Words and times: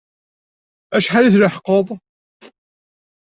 Acḥal 0.97 1.25
i 1.25 1.29
tleḥqeḍ? 1.35 1.87